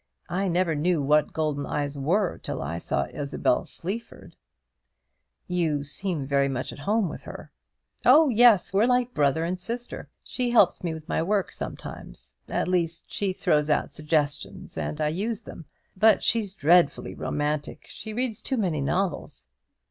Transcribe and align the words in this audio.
I 0.29 0.47
never 0.47 0.73
knew 0.73 0.99
what 0.99 1.31
golden 1.31 1.67
eyes 1.67 1.95
were 1.95 2.39
till 2.39 2.59
I 2.59 2.79
saw 2.79 3.05
Isabel 3.13 3.65
Sleaford." 3.65 4.35
"You 5.47 5.83
seem 5.83 6.25
very 6.25 6.49
much 6.49 6.73
at 6.73 6.79
home 6.89 7.07
with 7.07 7.21
her?" 7.25 7.51
"Oh, 8.03 8.27
yes; 8.29 8.73
we're 8.73 8.87
like 8.87 9.13
brother 9.13 9.45
and 9.45 9.59
sister. 9.59 10.09
She 10.23 10.49
helps 10.49 10.83
me 10.83 10.95
with 10.95 11.07
my 11.07 11.21
work 11.21 11.51
sometimes; 11.51 12.39
at 12.49 12.67
least 12.67 13.11
she 13.13 13.31
throws 13.31 13.69
out 13.69 13.93
suggestions, 13.93 14.75
and 14.75 14.99
I 14.99 15.09
use 15.09 15.43
them. 15.43 15.65
But 15.95 16.23
she's 16.23 16.55
dreadfully 16.55 17.13
romantic. 17.13 17.85
She 17.87 18.11
reads 18.11 18.41
too 18.41 18.57
many 18.57 18.81
novels." 18.81 19.51